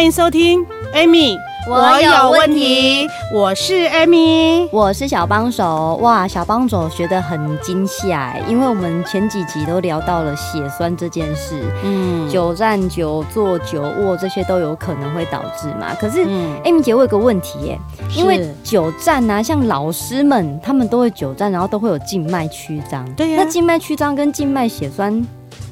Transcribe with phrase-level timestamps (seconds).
[0.00, 0.64] 欢迎收听
[0.94, 1.36] ，Amy，
[1.68, 3.06] 我有问题。
[3.34, 5.98] 我是 Amy，我是小帮手。
[6.00, 11.62] 哇，小帮手学得很惊吓，因为我们前几集都聊到了血栓这件事。
[11.84, 15.94] 嗯，久站、久坐、久卧这些都有可能会导致嘛。
[16.00, 17.78] 可是、嗯、，Amy 姐，我有个问题耶，
[18.16, 23.04] 因为久站啊，像老师们他们都会久站，然后都会有静脉曲张。
[23.16, 25.22] 对呀、啊，那静脉曲张跟静脉血栓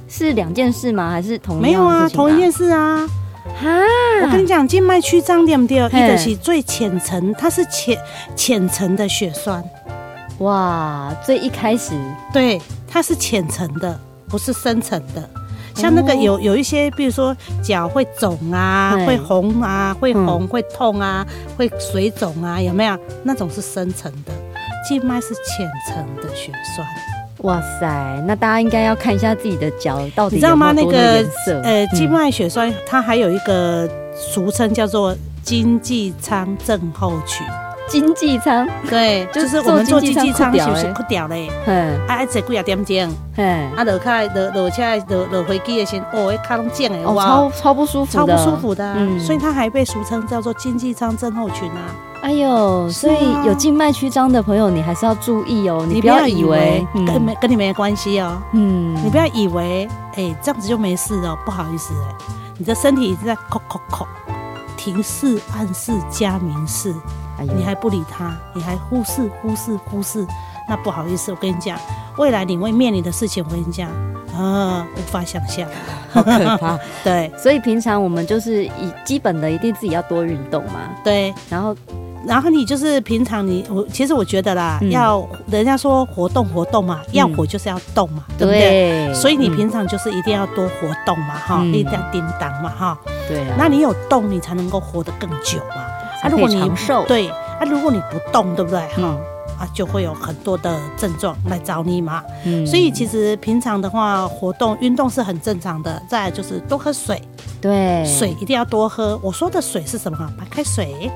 [0.07, 1.11] 是两件事吗？
[1.11, 1.59] 还是同？
[1.59, 3.09] 没有啊，同一件事啊。
[3.61, 3.69] 哈，
[4.23, 5.77] 我跟你讲，静脉曲张对不对？
[5.79, 7.99] 一个是最浅层，它是浅
[8.37, 9.63] 浅层的血栓。
[10.39, 11.93] 哇，最一开始，
[12.33, 15.29] 对，它是浅层的，不是深层的。
[15.75, 22.97] 像那个有有一些，比如说脚会肿啊，会红啊，会红会痛啊，会水肿啊，有没有？
[23.25, 24.33] 那种是深层的，
[24.89, 26.87] 静脉是浅层的血栓。
[27.43, 30.73] 哇塞，那大家应该要看一下自己的脚到底你知道吗？
[30.75, 31.25] 那个
[31.63, 37.47] 呃，静脉血栓它还有一个俗称叫做经济舱症候群。
[37.89, 41.51] 经济舱对，就是我们坐经济舱是不是不屌嘞？
[41.67, 43.15] 嗯，哎，坐几啊点钟？
[43.37, 48.95] 嗯，啊，落开落落车落落飞机的时候，哦，卡拢紧哎，哇，超超不舒服，超不舒服的。
[48.97, 51.81] 嗯，所以它还被俗称叫做经济舱症候群啊。
[52.21, 55.87] 哎呦，所以有静脉曲张的朋友，你还是要注意哦。
[55.89, 58.37] 你不要以为跟没跟你没关系哦。
[58.53, 62.15] 嗯，你不要以为哎这样子就没事哦，不好意思哎，
[62.59, 64.05] 你的身体一直在叩叩叩，
[64.77, 66.93] 提示暗示加明示，
[67.45, 70.27] 你还不理他，你还忽视忽视忽视，
[70.69, 71.79] 那不好意思，我跟你讲，
[72.17, 73.91] 未来你会面临的事情，我跟你讲
[74.37, 75.69] 啊，无法想象，
[76.11, 76.79] 好可怕。
[77.05, 80.81] 对，所以平常我们就是以基本的一定自己要多运动嘛。
[81.05, 81.77] 对，然后。
[82.27, 88.61] 然后你就是平常你我其实我觉得啦，嗯、要人家说活动活动嘛，要活就是要动嘛，嗯、对不对？
[89.07, 92.99] 对，所以你平常就是一定要多活动嘛，哈、嗯，一定要叮当嘛，哈。
[93.29, 93.55] 对啊。
[93.57, 95.77] 那你有动，你才能够活得更久嘛。
[96.23, 96.61] 啊，如果你
[97.07, 98.81] 对，啊，如果你不动，对不对？
[98.81, 99.19] 哈、嗯，
[99.59, 102.23] 啊，就会有很多的症状来找你嘛。
[102.45, 102.67] 嗯。
[102.67, 106.03] 所以其实平常的话，活动运动是很正常的。
[106.09, 107.23] 再来就是多喝水，
[107.61, 109.19] 对，水一定要多喝。
[109.23, 110.19] 我说的水是什么？
[110.39, 111.11] 白开水。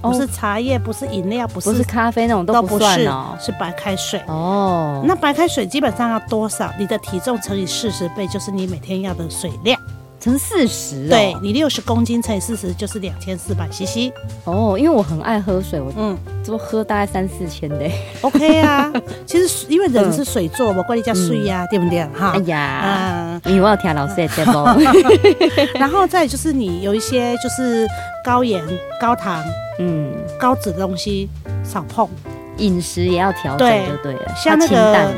[0.00, 5.02] 不是茶叶，不是饮料，不是不是咖啡那种都不算哦，是白开水哦。
[5.04, 6.72] 那白开水基本上要多少？
[6.78, 9.76] 你的体重乘以四十倍，就是你每天要的水量，
[10.28, 11.08] 乘四十。
[11.08, 14.12] 对，你六十公斤乘以四十，就是两千四百 CC。
[14.44, 17.88] 哦，因为我很爱喝水，我嗯，就喝大概三四千的。
[18.20, 18.92] OK 啊，
[19.24, 22.04] 其实因为人是水做，我管你叫水呀，对不对？
[22.14, 22.32] 哈。
[22.34, 24.52] 哎呀，因为我要听老师的节目。
[25.78, 27.86] 然后再就是你有一些就是
[28.22, 28.62] 高盐、
[29.00, 29.42] 高糖。
[29.80, 31.28] 嗯，高脂的东西
[31.62, 32.08] 少碰，
[32.56, 34.34] 饮食也要调整就对了。
[34.36, 35.08] 像那个，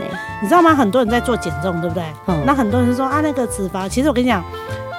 [0.42, 0.74] 你知道吗？
[0.74, 2.04] 很多人在做减重，对不对？
[2.26, 2.42] 嗯。
[2.44, 4.44] 那很多人是说啊，那个脂肪，其实我跟你讲，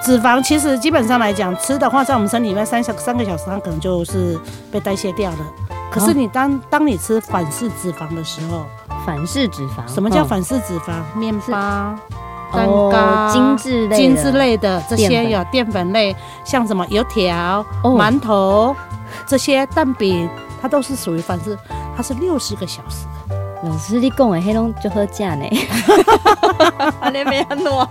[0.03, 4.39] 脂肪其实基本上来讲，吃的话在我们身体里面三小三个小时，它可能就是
[4.71, 5.37] 被代谢掉了。
[5.91, 8.65] 可是你当当你吃反式脂肪的时候，
[9.05, 10.93] 反式脂肪，什么叫反式脂肪？
[11.15, 11.93] 面包、
[12.51, 18.75] 蛋糕、精致类、精致类的这些有淀粉类，像什么油条、馒头。
[19.27, 20.29] 这些蛋饼，
[20.61, 21.57] 它都是属于反式，
[21.95, 23.05] 它是六十个小时。
[23.63, 25.45] 老师，你讲的黑龙就喝假呢？
[27.13, 27.87] 你没安诺，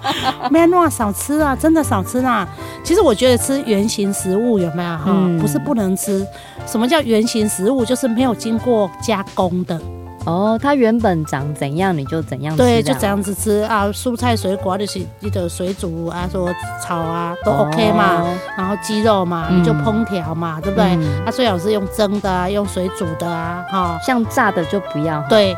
[0.51, 2.49] 没安诺，少吃啊，真的少吃啊。
[2.83, 5.05] 其实我觉得吃原形食物有没有哈？
[5.07, 6.27] 嗯、不是不能吃。
[6.67, 7.85] 什么叫原形食物？
[7.85, 9.81] 就是没有经过加工的。
[10.27, 13.87] 哦，它原本长怎样你就怎样吃，对，就这样子吃啊。
[13.87, 18.23] 蔬菜水果就是你的水煮啊，说炒啊都 OK 嘛。
[18.23, 20.95] 哦、然后鸡肉嘛，嗯、你就烹调嘛，对不对？
[20.97, 23.99] 嗯、啊，最好是用蒸的啊，用水煮的啊，哈。
[24.07, 25.23] 像炸的就不要。
[25.29, 25.57] 对，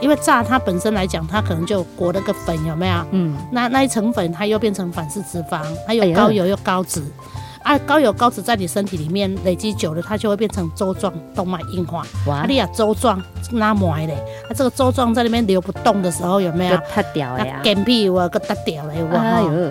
[0.00, 2.94] 因为炸它本身来讲，它可能就裹了个粉，有没有？
[3.12, 3.34] 嗯。
[3.50, 7.02] 那那一层粉，它又变成反式脂肪，它又高油又高脂。
[7.62, 12.04] 啊，高油高脂在你身体里面累积久了，它就会变成粥状动脉硬化。
[12.26, 12.38] 哇！
[12.38, 14.12] 啊，你啊粥状那么嘞，
[14.48, 16.76] 啊，这个粥状在里面流不动的时候有没有？
[16.92, 17.60] 塌掉了呀！
[17.62, 19.20] 干皮我个塌掉了，哇！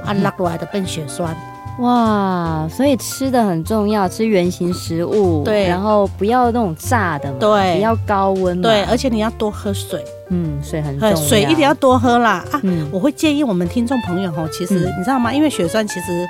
[0.06, 1.36] 啊，落落来的变血栓。
[1.80, 2.68] 哇！
[2.70, 5.44] 所以吃的很重要，吃原形食物。
[5.44, 5.68] 对。
[5.68, 7.38] 然后不要那种炸的嘛。
[7.40, 7.76] 对。
[7.76, 8.62] 不要高温。
[8.62, 10.04] 对，而且你要多喝水。
[10.30, 11.16] 嗯，水很重要。
[11.16, 12.46] 水一定要多喝啦。
[12.52, 12.62] 啊，
[12.92, 15.34] 我会建议我们听众朋友吼，其实你知道吗？
[15.34, 16.26] 因为血栓其实。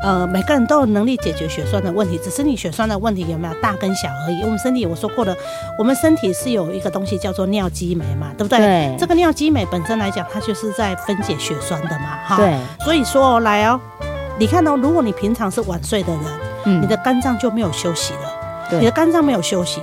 [0.00, 4.42] 呃，每个人都有能力解决血栓的问题，只是你血栓的问题有没有大跟小而已。
[4.42, 5.34] 我们身体我说过了，
[5.76, 8.58] 我们身体是有一个东西叫做尿激酶嘛，对不对？
[8.58, 8.96] 对。
[8.98, 12.36] 这个尿激酶本身来讲，它就是在分解血栓的嘛，哈。
[12.36, 12.56] 对。
[12.84, 13.80] 所以说来哦，
[14.38, 16.22] 你看哦，如果你平常是晚睡的人，
[16.66, 18.68] 嗯，你的肝脏就没有休息了。
[18.70, 18.78] 对。
[18.78, 19.80] 你的肝脏没有休息，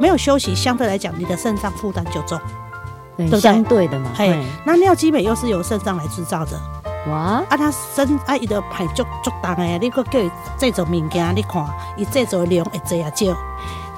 [0.00, 2.36] 没有休息，相对来讲，你的肾脏负担就重，
[3.16, 4.10] 对，对，相对的嘛。
[4.12, 4.36] 嘿，
[4.66, 6.58] 那尿激酶又是由肾脏来制造的。
[7.08, 7.42] 哇！
[7.48, 11.64] 啊，他身啊，伊的排足足重诶，你搁叫伊制作物件，你看
[11.96, 13.26] 伊制作量会侪啊少，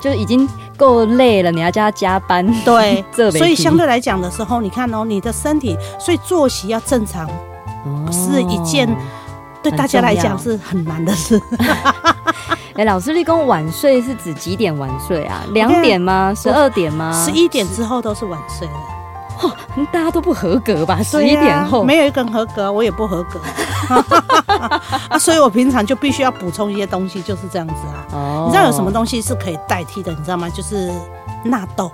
[0.01, 2.47] 就已经够累了，你要叫他加班。
[2.65, 7.27] 对， 所以相对来讲的时候，你看哦，你的身体，所以作息要正常，
[7.85, 8.89] 哦、是一件
[9.63, 11.41] 对大家来讲是很难的事。
[12.77, 15.43] 哎、欸，老师，你讲晚睡是指几点晚睡啊？
[15.53, 16.33] 两点吗？
[16.35, 17.13] 十二点吗？
[17.25, 18.75] 十一点之后都是晚睡了。
[19.43, 19.53] 哦，
[19.93, 21.03] 大家都不合格吧？
[21.03, 23.41] 十一点后、啊、没有一个人合格，我也不合格
[25.09, 28.07] 啊，所以我平常就必须要补充一些东西，就是这样子啊。
[28.13, 30.13] 哦，你知道有什么东西是可以代替的？
[30.13, 30.49] 你知道吗？
[30.51, 30.91] 就是
[31.45, 31.91] 纳豆。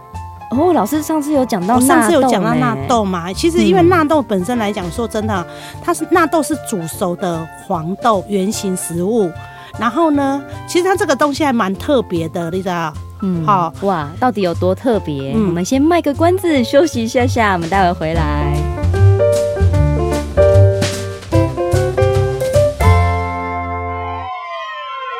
[0.50, 3.32] 哦，老师上次有讲到，我上次有讲到纳豆嘛？
[3.32, 5.46] 其实因为纳豆本身来讲，说真的，
[5.82, 9.30] 它是纳豆是煮熟的黄豆原型食物。
[9.78, 12.92] 然后呢，其实它这个东西还蛮特别的，你知道？
[13.22, 15.32] 嗯，好哇，到底有多特别？
[15.34, 18.56] 嗯，我们先卖个关子，休息一下下，我们待会回来。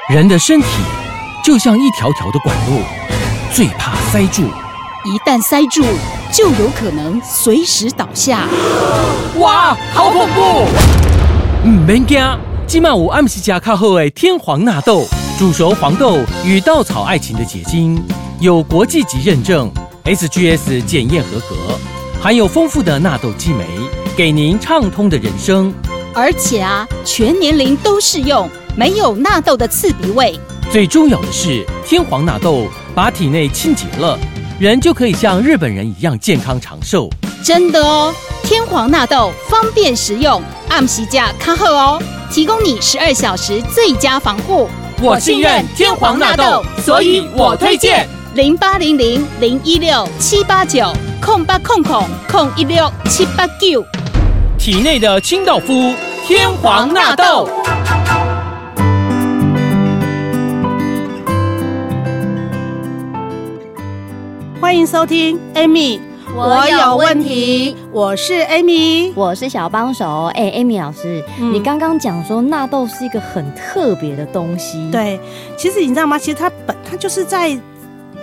[0.08, 0.66] 人的身体
[1.44, 2.80] 就像一条条的管路，
[3.52, 4.44] 最怕塞住，
[5.04, 5.84] 一旦塞住，
[6.32, 8.48] 就有可能随时倒下。
[9.38, 10.66] 哇，好恐怖！
[11.64, 12.18] 嗯，免惊，
[12.66, 15.06] 今晚我暗时加较好的天皇纳豆。
[15.40, 17.98] 煮熟黄豆与稻草爱情的结晶，
[18.40, 19.72] 有国际级认证
[20.04, 21.56] ，SGS 检验合格，
[22.20, 23.64] 含有丰富的纳豆激酶，
[24.14, 25.72] 给您畅通的人生。
[26.12, 30.38] 而且啊，全年龄都适用，没有纳豆的刺鼻味。
[30.70, 34.18] 最重要的是，天皇纳豆把体内清洁了，
[34.58, 37.08] 人就可以像日本人一样健康长寿。
[37.42, 44.68] 真的哦，天皇纳豆方便实用，按时价卡好哦，提供你十二小时最佳防护。
[45.02, 50.92] 我信任天皇纳豆，所以我推荐零八零零零一六七八九
[51.22, 53.82] 空八空空空一六七八九。
[54.58, 55.94] 体内的清道夫，
[56.26, 57.48] 天皇纳豆。
[64.60, 66.09] 欢迎收听，Amy。
[66.40, 70.24] 我有问题，我是 Amy，我是小帮手。
[70.34, 74.90] 哎、欸，Amy 老师，嗯、你刚刚讲说纳豆是一个很特别的东西。
[74.90, 75.20] 对，
[75.58, 76.18] 其实你知道吗？
[76.18, 77.50] 其实它本它就是在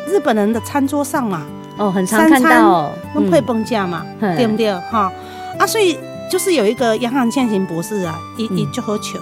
[0.07, 1.45] 日本人的餐桌上嘛。
[1.77, 2.91] 哦，很常看到。
[3.13, 4.73] 用配崩架嘛，嗯、对不对？
[4.89, 5.11] 哈
[5.59, 5.95] 啊，所以
[6.27, 9.19] 就是有一个杨航倩行博士啊，一一就喝酒，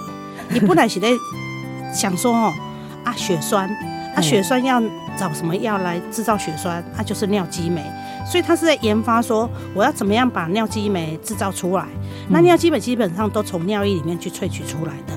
[0.48, 1.08] 你本来是在
[1.92, 2.50] 想说哦
[3.04, 3.68] 啊血栓
[4.14, 4.80] 啊血栓要
[5.18, 6.82] 找什么药来制造血栓？
[6.94, 7.82] 它、啊、就是尿激酶。
[8.26, 11.86] 所以他是在研发说，我要怎么样把尿激酶制造出来？
[12.28, 15.14] 那尿激酶基本上都从尿液里面去萃取出来的。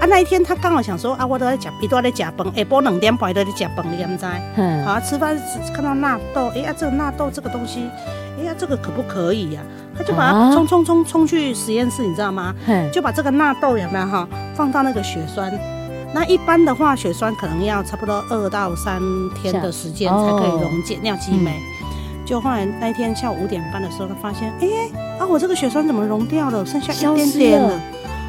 [0.00, 4.28] 啊，那一天他刚好想说啊，我都在讲，一都在讲饭，下晡两点半都在讲崩，你知道？
[4.56, 4.84] 嗯。
[4.84, 5.38] 好，吃饭
[5.74, 7.88] 看到纳豆，哎呀，这个纳豆这个东西，
[8.38, 9.60] 哎呀，这个可不可以呀？
[9.96, 12.54] 他就把它冲冲冲冲去实验室，你知道吗？
[12.90, 15.52] 就把这个纳豆有没有哈，放到那个血栓。
[16.12, 19.00] 那一般的话，血栓可能要差不多二到三
[19.40, 21.52] 天的时间才可以溶解尿激酶。
[22.30, 27.80] 就后来那一天下午五点半的时候，他发现，哎、欸，啊，我这个血栓怎么溶掉了，剩下一点点了，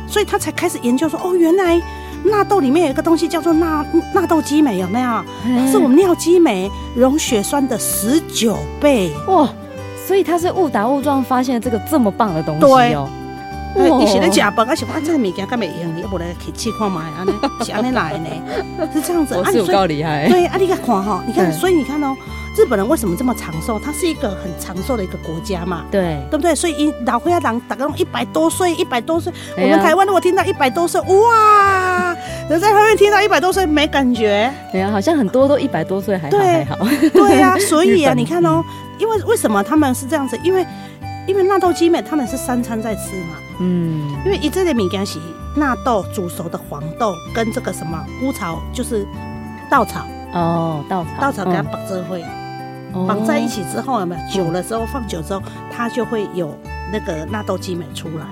[0.08, 1.79] 所以他才开始研究说，哦，原来
[2.24, 5.24] 纳豆里面有一个东西叫做纳纳豆激酶，有没有？
[5.43, 9.48] 它是我们尿激酶溶血栓的十九倍哇！
[10.08, 13.08] 所以他是误打误撞发现了这个这么棒的东西哦。
[14.00, 17.03] 你是在假崩，而且我这个物件干没用，你要不来去试看嘛？
[17.20, 17.31] 安尼
[17.63, 18.89] 是安尼来呢？
[18.91, 19.36] 是这样子。
[19.38, 20.27] 我是有够厉害。
[20.27, 22.15] 对，啊，你看看哈，你看，所以你看哦。
[22.58, 23.79] 日本人为什么这么长寿？
[23.79, 26.53] 它是一个很长寿的一个国家嘛，对，对不对？
[26.53, 29.31] 所以老会要讲，大概一百多岁，一百多岁。
[29.55, 32.15] 我们台湾如果听到一百多岁，哇，
[32.50, 34.51] 人在外面听到一百多岁没感觉。
[34.72, 36.77] 对啊，好像很多都一百多岁还好还好。
[37.13, 38.62] 对呀， 所以啊，你看哦，
[39.00, 40.38] 因为为什么他们是这样子？
[40.43, 40.65] 因为
[41.27, 45.22] 因为纳豆激酶他们是三餐在吃嘛，嗯，因为一这里米干洗
[45.55, 49.08] 纳豆煮熟的黄豆跟这个什么乌草，就是
[49.70, 52.22] 稻草哦，稻草稻草给它绑着会。
[52.94, 56.56] 绑在一起之后，有没有久了之后放久之后，它就会有
[56.92, 58.26] 那个纳豆激酶出来。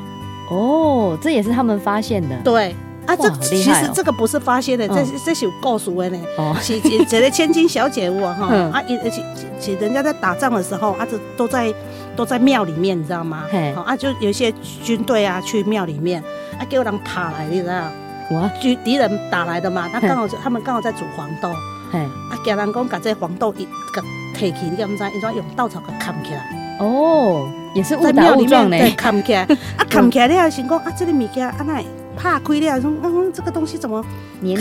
[0.52, 2.36] 哦，这也是他们发现的。
[2.44, 2.76] 对
[3.06, 6.20] 啊，这其实这个不是发现的，这这是有告诉的呢。
[6.38, 9.24] 哦，是这个千金小姐我哈啊，而且
[9.60, 11.74] 且人家在打仗的时候啊，这都在
[12.16, 13.46] 都在庙里面，你知道吗？
[13.76, 16.22] 好啊，就有一些军队啊去庙里面
[16.60, 17.84] 啊，给我人爬来，你知道？
[18.32, 21.52] 哇，敌敌人打来的嘛，那刚好他们刚好在煮黄豆，
[21.92, 24.04] 嘿，啊，给人讲把这黄豆一个
[24.40, 25.04] 提起，你敢不知？
[25.14, 26.78] 因怎用稻草给砍起来。
[26.80, 29.42] 哦，也是误打误撞嘞，砍起来，
[29.78, 31.84] 啊，砍起来，你还想讲啊，这个物件啊，那
[32.16, 34.04] 怕亏了，说嗯，这个东西怎么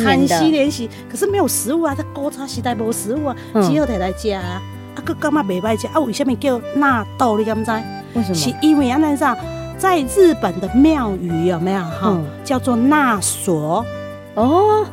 [0.04, 0.90] 看稀连稀？
[1.08, 4.61] 可是没有食物啊，在古早时代没有食物啊，只好摕来吃啊，
[4.97, 6.00] 啊，佮干嘛袂歹吃啊？
[6.00, 7.38] 为什么叫纳豆？
[7.38, 7.70] 你敢不知？
[8.14, 8.35] 为什么？
[8.35, 9.37] 是因为啊，那啥。
[9.78, 12.18] 在日本的庙宇有没有哈？
[12.42, 13.87] 叫做纳索
[14.35, 14.85] 哦，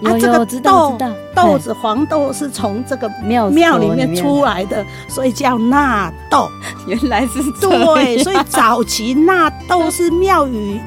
[0.00, 6.48] 有有我知道知道，豆子黄豆是从这个庙庙里面出来的，所以叫纳豆。
[6.86, 10.80] 原来是对，所以早期纳豆是庙宇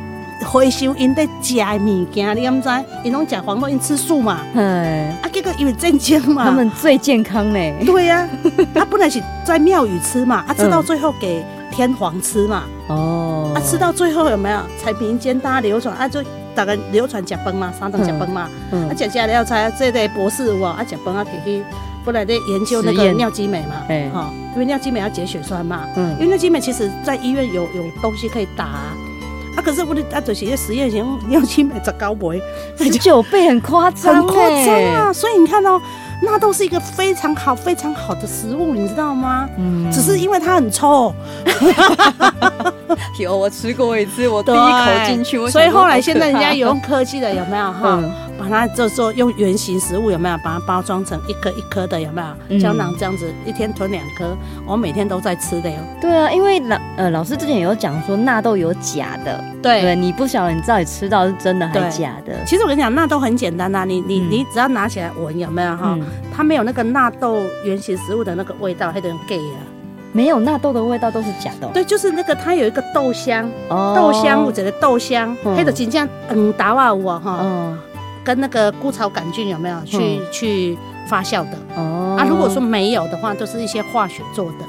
[0.51, 2.70] 回收因在吃的物件，你敢知？
[3.03, 4.39] 因拢吃黄豆，因吃素嘛。
[4.55, 7.75] 哎，啊，结果因为正经嘛，他们最健康嘞。
[7.86, 8.27] 对呀，
[8.74, 12.63] 他 本来是在庙宇吃嘛，啊，吃到最后给天皇吃嘛。
[12.88, 16.08] 哦，啊，吃到最后有没有才民间大家流传啊？
[16.08, 16.22] 就
[16.56, 21.62] 大概流传食饭嘛，三顿食饭嘛，啊，食食了才这个博士哇，啊，食饭啊，可以
[22.06, 23.76] 本来在研究那个尿激酶嘛，
[24.14, 28.94] 哈，因为尿激酶要解血栓嘛，嗯，因为尿激酶其实在医院有有东西可以打啊，
[29.56, 32.42] 啊，可是我的啊，这些实验型尿激酶十九倍，
[32.78, 35.82] 十九倍很夸张，很夸张啊，所以你看到。
[36.24, 39.48] 纳豆是一个非常好、非常好的食物，你知道吗？
[39.58, 41.13] 嗯，只是因为它很臭。
[43.20, 48.00] 有，我吃过一次，我第一口进去，所以后来现在人家有用科技的，有没有哈？
[48.44, 50.38] 把它就说用圆形食物有没有？
[50.40, 52.60] 把它包装成一颗一颗的有没有？
[52.60, 54.36] 胶囊这样子，一天吞两颗，
[54.68, 55.78] 我每天都在吃的哟。
[56.02, 62.34] 对啊，因为老呃老师之前有讲说纳豆有假的，对，对，你不晓得你到底吃到是真的还是假的。
[62.46, 65.98] 其实我跟你讲，纳豆很简单呐，你你你只要拿起来闻有没有哈？
[66.36, 69.60] 它没有那个纳豆原型食物的那个味道，还得用 gay 啊。
[70.12, 71.68] 没有纳豆的味道都是假的。
[71.74, 77.44] 对，就是那个它有一个豆香，豆香或者豆香，还得真正嗯打瓦我哈。
[78.24, 80.77] 跟那个菇草杆菌有没有去、嗯、去
[81.08, 81.58] 发酵的？
[81.75, 84.65] 哦，啊，如果说没有的话，都是一些化学做的。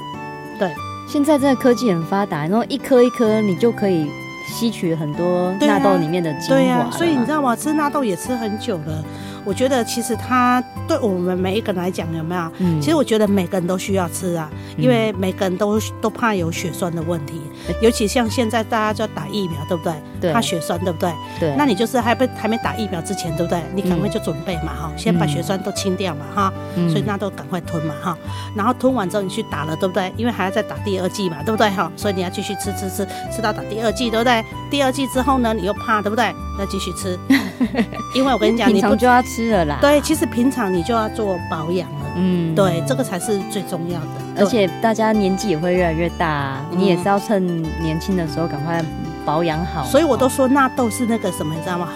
[0.59, 0.71] 对，
[1.07, 4.09] 现在这个科技很发达，然后一颗一颗你就可以
[4.47, 6.55] 吸取很多纳豆里面的精华。
[6.55, 7.55] 对呀、啊，所以你知道吗？
[7.55, 9.03] 吃纳豆也吃很久了。
[9.43, 12.51] 我觉得其实它对我们每一个人来讲有没有？
[12.57, 17.39] 嗯，其实我觉得每个人都需要吃啊，因为每个人都都怕有血栓的问题，
[17.81, 19.93] 尤其像现在大家就要打疫苗，对不对？
[20.21, 21.11] 对，怕血栓，对不对？
[21.39, 23.61] 对，那你就是还不还没打疫苗之前，对不对？
[23.73, 26.53] 你赶快就准备嘛，哈，先把血栓都清掉嘛，哈，
[26.89, 28.17] 所以那都赶快吞嘛，哈，
[28.55, 30.11] 然后吞完之后你去打了，对不对？
[30.17, 31.69] 因为还要再打第二剂嘛，对不对？
[31.69, 34.43] 哈，所以你要继续吃吃吃，吃到打第二剂，对不对？
[34.69, 36.33] 第二剂之后呢，你又怕，对不对？
[36.57, 37.19] 那继续吃，
[38.15, 39.77] 因为我跟你讲，你不就要吃了啦。
[39.81, 42.04] 对，其实平常你就要做保养了。
[42.15, 44.07] 嗯，对，这个才是最重要的。
[44.37, 48.83] 而且大家年纪也会越来越大，你也是要趁年轻的时候赶快
[49.25, 49.83] 保养好。
[49.85, 51.89] 所以我都说纳豆是那个什么，你知道吗？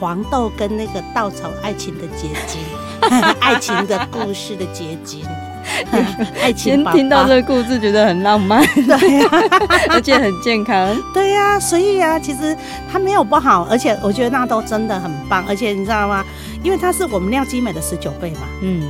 [0.00, 2.60] 黄豆跟那个稻草爱情的结晶，
[3.40, 5.22] 爱情的故事的结晶。
[6.42, 9.28] 爱情，听到这个故事觉得很浪漫，对呀，
[9.90, 12.54] 而且很健康，对呀，所以啊，其实
[12.92, 16.22] 它没有不好，而且我觉得纳豆真的很棒，而且你知道吗？
[16.62, 18.82] 因为它是我们尿激酶的十九倍嘛，嗯，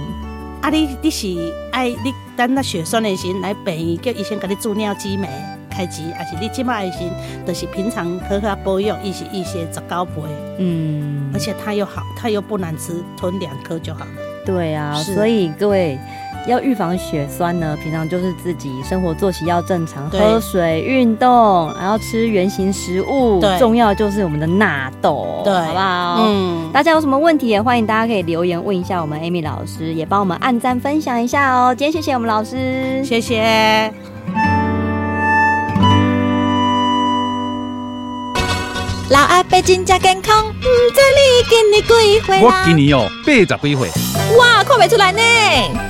[0.64, 1.26] 啊你你是
[1.72, 5.28] 爱你等那血栓的时候来病院叫医生给你注尿激酶
[5.70, 7.10] 开机，还是你这么爱心，
[7.46, 10.22] 就是平常好好保养一些一些十九倍，
[10.58, 14.10] 嗯，而且它又好，它又不难吃，吞两颗就好了。
[14.46, 15.98] 对啊，所以各位。
[16.46, 23.40] 要预防血栓呢，平常就是自己生活作息要正常，喝水、运动，然后吃原型食物。
[23.58, 26.16] 重要就是我们的纳豆，对，好不好？
[26.26, 31.74] 嗯，大家有什么问题也欢迎大家可以留言问一下我们 Amy 老师，也帮我们按赞分享一下哦。
[31.74, 34.13] 今天谢谢我们老师，谢谢。
[39.10, 42.42] 老阿伯真正健康，唔知你今年几岁啦？
[42.42, 43.90] 我今年哦八十几岁。
[44.38, 45.20] 哇，看不出来呢。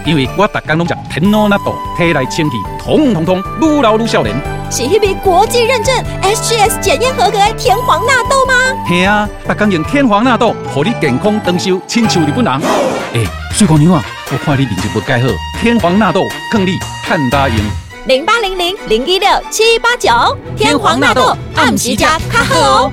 [0.05, 4.35] 因为我逐天拢食天皇纳豆，体内清气通通通，愈老愈少年。
[4.69, 8.55] 是迄笔国际认证 SGS 检验合格的天皇纳豆吗？
[8.85, 12.53] 嘿啊，逐天用天皇纳豆，让你健康长寿，亲像日本人。
[12.53, 15.29] 哎、欸，水姑娘啊，我看你面色不改好，
[15.63, 16.73] 天皇纳豆更你，
[17.05, 17.57] 看大用。
[18.07, 20.11] 零八零零零一六七八九，
[20.57, 22.93] 天皇纳豆，暗时加卡好哦。